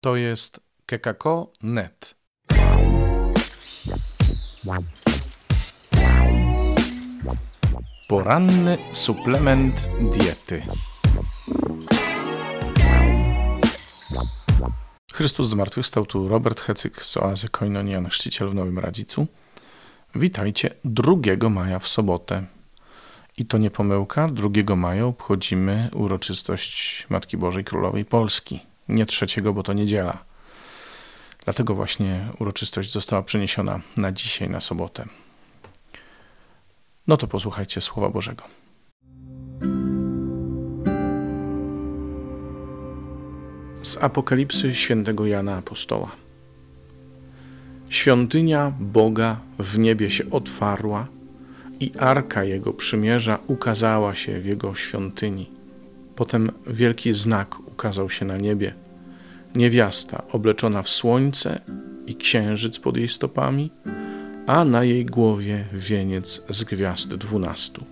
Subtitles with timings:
[0.00, 2.14] To jest kekako.net.
[8.08, 10.62] Poranny suplement diety.
[15.12, 19.26] Chrystus zmartwychwstał tu Robert Hecyk z oazy Koinonian, chrzciciel w Nowym Radzicu.
[20.14, 22.46] Witajcie 2 maja w sobotę.
[23.38, 28.67] I to nie pomyłka, 2 maja obchodzimy uroczystość Matki Bożej Królowej Polski.
[28.88, 30.24] Nie trzeciego, bo to niedziela.
[31.44, 35.04] Dlatego właśnie uroczystość została przeniesiona na dzisiaj, na sobotę.
[37.06, 38.44] No to posłuchajcie Słowa Bożego.
[43.82, 46.10] Z Apokalipsy świętego Jana Apostoła.
[47.88, 51.06] Świątynia Boga w niebie się otwarła
[51.80, 55.50] i arka Jego przymierza ukazała się w Jego świątyni.
[56.16, 58.74] Potem wielki znak ukazał się na niebie.
[59.54, 61.60] Niewiasta obleczona w słońce
[62.06, 63.70] i księżyc pod jej stopami,
[64.46, 67.84] a na jej głowie wieniec z gwiazd dwunastu.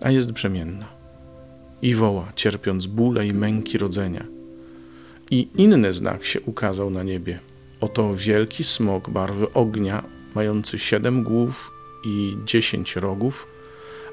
[0.00, 0.86] A jest brzemienna
[1.82, 4.24] i woła, cierpiąc bóle i męki rodzenia.
[5.30, 7.38] I inny znak się ukazał na niebie.
[7.80, 10.02] Oto wielki smok barwy ognia,
[10.34, 11.70] mający siedem głów
[12.06, 13.46] i dziesięć rogów,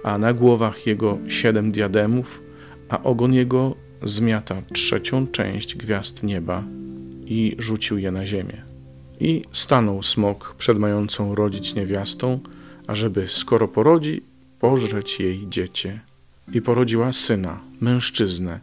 [0.04, 2.42] a na głowach jego siedem diademów,
[2.90, 6.64] a ogon jego zmiata trzecią część gwiazd nieba
[7.26, 8.62] i rzucił je na ziemię.
[9.20, 12.40] I stanął smok przed mającą rodzić niewiastą,
[12.88, 14.22] ażeby skoro porodzi,
[14.60, 16.00] pożreć jej dziecię.
[16.54, 18.60] I porodziła syna, mężczyznę,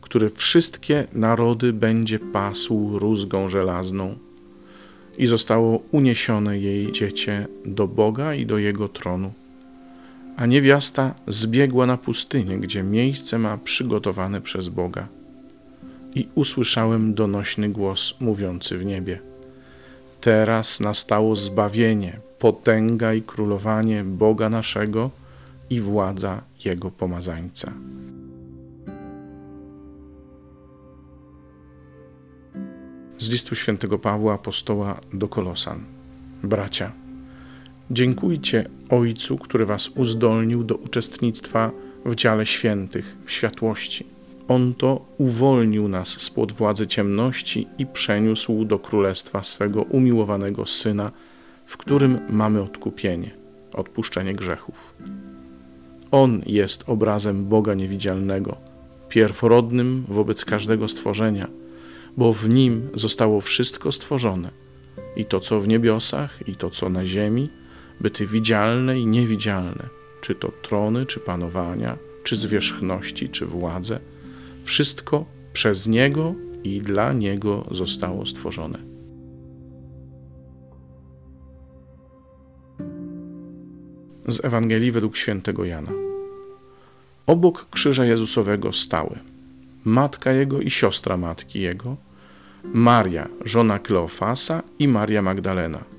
[0.00, 4.18] który wszystkie narody będzie pasł rózgą żelazną.
[5.18, 9.32] I zostało uniesione jej dziecię do Boga i do jego tronu.
[10.36, 15.08] A niewiasta zbiegła na pustynię, gdzie miejsce ma przygotowane przez Boga.
[16.14, 19.18] I usłyszałem donośny głos mówiący w niebie:
[20.20, 25.10] Teraz nastało zbawienie, potęga i królowanie Boga naszego
[25.70, 27.72] i władza Jego pomazańca.
[33.18, 35.84] Z listu świętego Pawła apostoła do Kolosan.
[36.42, 36.92] Bracia,
[37.90, 41.70] dziękujcie Ojcu, który was uzdolnił do uczestnictwa
[42.04, 44.06] w dziale świętych, w światłości.
[44.48, 51.12] On to uwolnił nas spod władzy ciemności i przeniósł do królestwa swego umiłowanego Syna,
[51.66, 53.30] w którym mamy odkupienie,
[53.72, 54.94] odpuszczenie grzechów.
[56.10, 58.56] On jest obrazem Boga niewidzialnego,
[59.08, 61.48] pierworodnym wobec każdego stworzenia,
[62.16, 64.50] bo w nim zostało wszystko stworzone,
[65.16, 67.48] i to, co w niebiosach, i to, co na ziemi,
[68.00, 69.88] byty widzialne i niewidzialne,
[70.20, 74.00] czy to trony, czy panowania, czy zwierzchności, czy władze,
[74.64, 78.78] wszystko przez Niego i dla Niego zostało stworzone.
[84.28, 85.92] Z Ewangelii według świętego Jana.
[87.26, 89.18] Obok krzyża Jezusowego stały
[89.84, 91.96] matka Jego i siostra matki Jego,
[92.64, 95.95] Maria, żona Kleofasa i Maria Magdalena.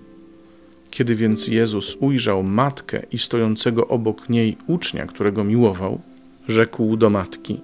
[0.98, 6.02] Kiedy więc Jezus ujrzał matkę i stojącego obok niej ucznia, którego miłował,
[6.48, 7.62] rzekł do matki: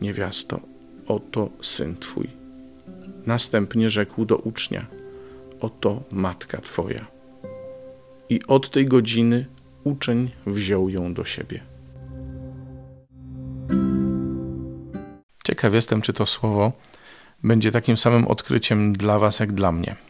[0.00, 0.60] Niewiasto,
[1.06, 2.26] oto syn twój.
[3.26, 4.86] Następnie rzekł do ucznia:
[5.60, 7.06] Oto matka twoja.
[8.28, 9.46] I od tej godziny
[9.84, 11.60] uczeń wziął ją do siebie.
[15.44, 16.72] Ciekaw jestem, czy to słowo
[17.42, 20.09] będzie takim samym odkryciem dla Was, jak dla mnie.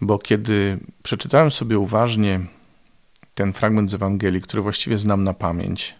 [0.00, 2.40] Bo kiedy przeczytałem sobie uważnie
[3.34, 5.94] ten fragment z Ewangelii, który właściwie znam na pamięć,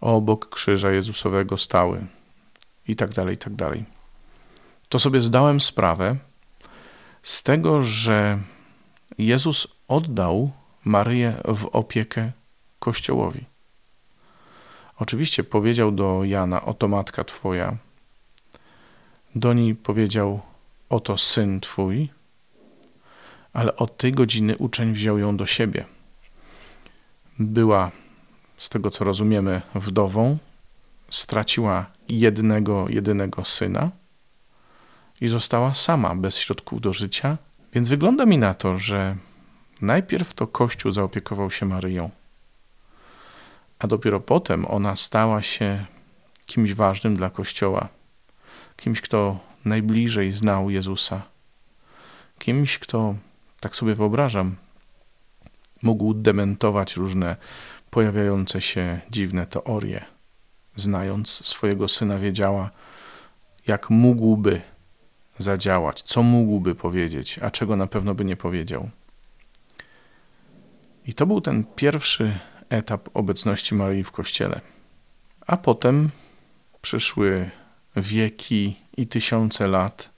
[0.00, 2.06] obok krzyża Jezusowego stały
[2.88, 3.84] i tak dalej, i tak dalej,
[4.88, 6.16] to sobie zdałem sprawę
[7.22, 8.38] z tego, że
[9.18, 10.50] Jezus oddał
[10.84, 12.32] Maryję w opiekę
[12.78, 13.44] Kościołowi.
[14.98, 17.76] Oczywiście powiedział do Jana: Oto matka Twoja.
[19.34, 20.40] Do niej powiedział:
[20.88, 22.08] Oto syn Twój.
[23.52, 25.84] Ale od tej godziny uczeń wziął ją do siebie.
[27.38, 27.90] Była,
[28.56, 30.38] z tego co rozumiemy, wdową,
[31.10, 33.90] straciła jednego, jedynego syna
[35.20, 37.38] i została sama, bez środków do życia.
[37.72, 39.16] Więc wygląda mi na to, że
[39.80, 42.10] najpierw to Kościół zaopiekował się Maryją
[43.82, 45.84] a dopiero potem ona stała się
[46.46, 47.88] kimś ważnym dla Kościoła,
[48.76, 51.22] kimś, kto najbliżej znał Jezusa,
[52.38, 53.14] kimś, kto,
[53.62, 54.56] tak sobie wyobrażam,
[55.82, 57.36] mógł dementować różne
[57.90, 60.04] pojawiające się dziwne teorie.
[60.76, 62.70] Znając swojego syna, wiedziała,
[63.66, 64.60] jak mógłby
[65.38, 68.90] zadziałać, co mógłby powiedzieć, a czego na pewno by nie powiedział.
[71.06, 72.38] I to był ten pierwszy
[72.68, 74.60] etap obecności Maryi w kościele.
[75.46, 76.10] A potem
[76.80, 77.50] przyszły
[77.96, 80.10] wieki i tysiące lat,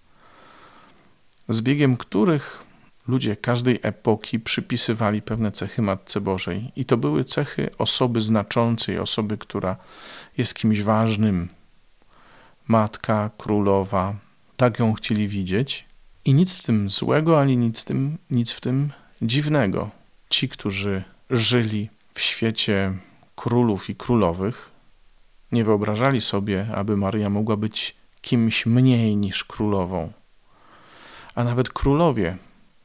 [1.49, 2.65] z biegiem których
[3.09, 6.73] ludzie każdej epoki przypisywali pewne cechy Matce Bożej.
[6.77, 9.77] I to były cechy osoby znaczącej, osoby, która
[10.39, 11.49] jest kimś ważnym.
[12.69, 14.15] Matka, królowa,
[14.57, 15.85] tak ją chcieli widzieć.
[16.25, 18.93] I nic w tym złego, ani nic w tym, nic w tym
[19.23, 19.91] dziwnego.
[20.31, 22.93] Ci, którzy żyli w świecie
[23.37, 24.71] królów i królowych,
[25.53, 30.13] nie wyobrażali sobie, aby Maria mogła być kimś mniej niż królową.
[31.35, 32.37] A nawet królowie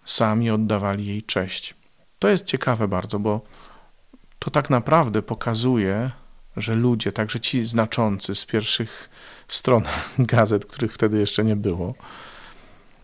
[0.09, 1.75] sami oddawali jej cześć.
[2.19, 3.41] To jest ciekawe bardzo, bo
[4.39, 6.11] to tak naprawdę pokazuje,
[6.57, 9.09] że ludzie, także ci znaczący z pierwszych
[9.47, 9.83] stron
[10.19, 11.95] gazet, których wtedy jeszcze nie było,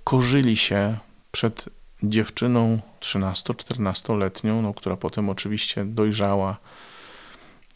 [0.04, 0.98] korzyli się
[1.32, 1.70] przed
[2.04, 6.58] dziewczyną 13-14-letnią, no, która potem oczywiście dojrzała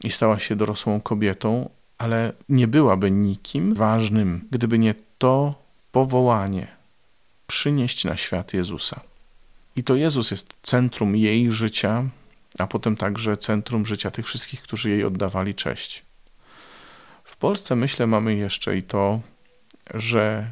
[0.03, 5.55] i stała się dorosłą kobietą, ale nie byłaby nikim ważnym, gdyby nie to
[5.91, 6.67] powołanie
[7.47, 9.08] przynieść na świat Jezusa.
[9.79, 12.09] I to Jezus jest centrum jej życia,
[12.57, 16.05] a potem także centrum życia tych wszystkich, którzy jej oddawali cześć.
[17.23, 19.19] W Polsce myślę mamy jeszcze i to,
[19.93, 20.51] że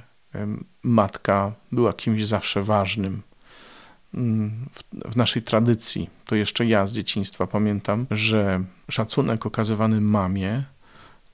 [0.84, 3.22] matka była kimś zawsze ważnym.
[4.14, 10.64] Mm, w, w, naszej tradycji, to jeszcze ja z dzieciństwa pamiętam, że szacunek okazywany mamie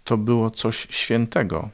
[0.04, 1.70] to było coś świętego.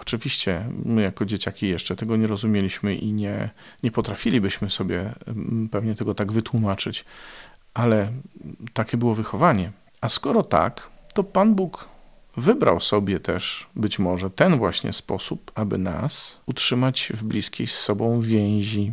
[0.00, 3.50] Oczywiście my jako dzieciaki jeszcze tego nie rozumieliśmy i nie,
[3.82, 7.04] nie potrafilibyśmy sobie mm, pewnie tego tak wytłumaczyć,
[7.74, 8.12] ale
[8.72, 9.72] takie było wychowanie.
[10.00, 11.88] A skoro tak, to Pan Bóg
[12.36, 18.20] wybrał sobie też być może ten właśnie sposób, aby nas utrzymać w bliskiej z sobą
[18.20, 18.92] więzi.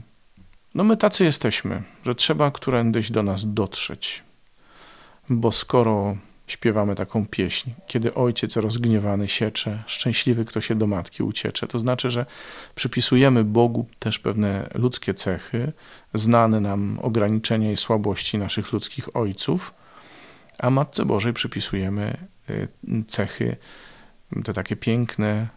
[0.75, 4.24] No my tacy jesteśmy, że trzeba którędyś do nas dotrzeć.
[5.30, 11.68] Bo skoro śpiewamy taką pieśń, kiedy ojciec rozgniewany siecze, szczęśliwy kto się do matki uciecze.
[11.68, 12.25] To znaczy, że
[12.75, 15.74] przypisujemy Bogu też pewne ludzkie cechy,
[16.13, 19.74] znane nam ograniczenia i słabości naszych ludzkich ojców,
[20.59, 22.18] a Matce Bożej przypisujemy
[22.50, 22.68] y,
[23.07, 23.56] cechy,
[24.44, 25.47] te takie piękne,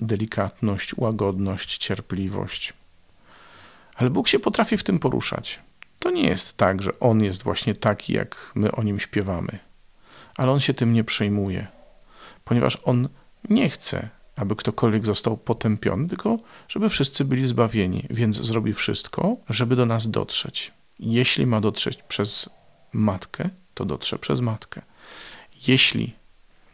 [0.00, 2.72] delikatność, łagodność, cierpliwość.
[3.94, 5.60] Ale Bóg się potrafi w tym poruszać.
[5.98, 9.58] To nie jest tak, że On jest właśnie taki, jak my o Nim śpiewamy
[10.36, 11.66] ale on się tym nie przejmuje,
[12.44, 13.08] ponieważ on
[13.50, 16.38] nie chce, aby ktokolwiek został potępiony, tylko
[16.68, 20.72] żeby wszyscy byli zbawieni, więc zrobi wszystko, żeby do nas dotrzeć.
[20.98, 22.50] Jeśli ma dotrzeć przez
[22.92, 24.82] matkę, to dotrze przez matkę.
[25.68, 26.12] Jeśli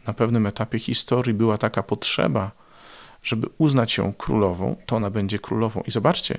[0.07, 2.51] na pewnym etapie historii była taka potrzeba,
[3.23, 5.81] żeby uznać ją królową, to ona będzie królową.
[5.87, 6.37] I zobaczcie,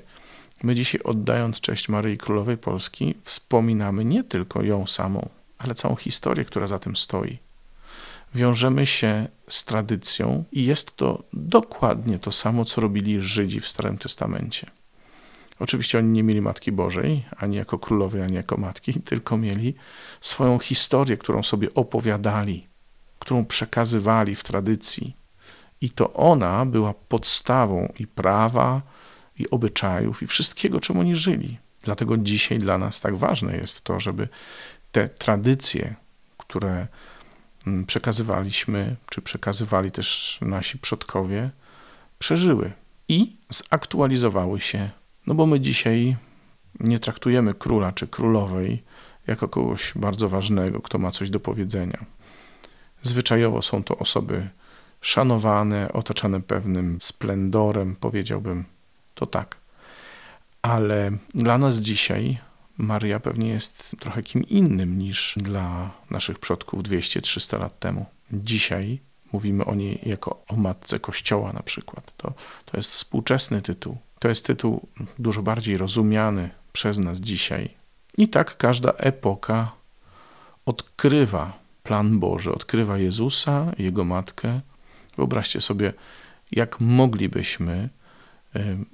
[0.62, 5.28] my dzisiaj oddając cześć Maryi Królowej Polski, wspominamy nie tylko ją samą,
[5.60, 7.38] ale całą historię, która za tym stoi.
[8.34, 13.98] Wiążemy się z tradycją i jest to dokładnie to samo, co robili Żydzi w Starym
[13.98, 14.70] Testamencie.
[15.58, 19.74] Oczywiście oni nie mieli Matki Bożej, ani jako królowej, ani jako matki, tylko mieli
[20.20, 22.66] swoją historię, którą sobie opowiadali,
[23.18, 25.16] którą przekazywali w tradycji.
[25.80, 28.82] I to ona była podstawą i prawa,
[29.38, 31.58] i obyczajów, i wszystkiego, czym oni żyli.
[31.82, 34.28] Dlatego dzisiaj dla nas tak ważne jest to, żeby
[34.92, 35.94] te tradycje,
[36.38, 36.86] które
[37.66, 41.50] mm, przekazywaliśmy, czy przekazywali też nasi przodkowie,
[42.18, 42.72] przeżyły
[43.08, 44.90] i zaktualizowały się.
[45.26, 46.16] No bo my dzisiaj
[46.80, 48.82] nie traktujemy króla czy królowej
[49.26, 52.04] jako kogoś bardzo ważnego, kto ma coś do powiedzenia.
[53.02, 54.48] Zwyczajowo są to osoby
[55.00, 58.64] szanowane, otaczane pewnym splendorem, powiedziałbym
[59.14, 59.56] to tak.
[60.62, 62.38] Ale dla nas dzisiaj
[62.80, 68.06] Maria pewnie jest trochę kim innym niż dla naszych przodków 200-300 lat temu.
[68.32, 68.98] Dzisiaj
[69.32, 72.12] mówimy o niej jako o matce Kościoła na przykład.
[72.16, 72.32] To,
[72.64, 73.96] to jest współczesny tytuł.
[74.18, 77.68] To jest tytuł dużo bardziej rozumiany przez nas dzisiaj.
[78.18, 79.72] I tak każda epoka
[80.66, 84.60] odkrywa plan Boży, odkrywa Jezusa, Jego matkę.
[85.16, 85.92] Wyobraźcie sobie,
[86.52, 87.88] jak moglibyśmy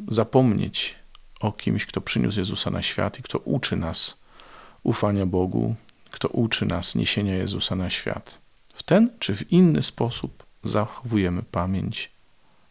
[0.09, 0.95] zapomnieć
[1.41, 4.17] o kimś, kto przyniósł Jezusa na świat i kto uczy nas
[4.83, 5.75] ufania Bogu,
[6.11, 8.39] kto uczy nas niesienia Jezusa na świat.
[8.75, 12.11] W ten czy w inny sposób zachowujemy pamięć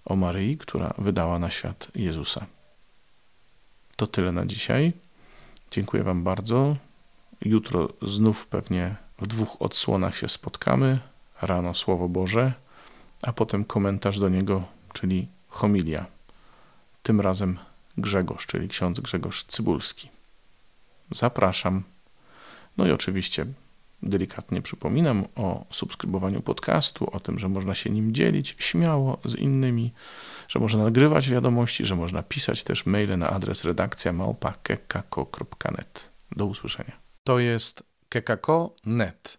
[0.05, 2.45] o Maryi, która wydała na świat Jezusa.
[3.95, 4.93] To tyle na dzisiaj.
[5.71, 6.75] Dziękuję Wam bardzo.
[7.41, 10.99] Jutro znów pewnie w dwóch odsłonach się spotkamy.
[11.41, 12.53] Rano Słowo Boże,
[13.21, 16.05] a potem komentarz do niego, czyli homilia.
[17.03, 17.59] tym razem
[17.97, 20.09] Grzegorz, czyli ksiądz Grzegorz Cybulski.
[21.11, 21.83] Zapraszam.
[22.77, 23.45] No i oczywiście
[24.03, 29.93] delikatnie przypominam o subskrybowaniu podcastu, o tym, że można się nim dzielić śmiało z innymi,
[30.47, 36.11] że można nagrywać wiadomości, że można pisać też maile na adres redakcja małpa.kekako.net.
[36.35, 36.91] Do usłyszenia.
[37.23, 39.37] To jest kekako.net.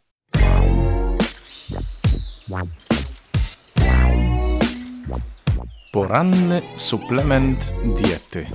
[5.92, 8.46] Poranny suplement diety.